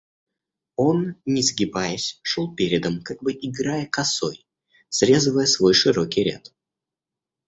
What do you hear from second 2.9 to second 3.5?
как бы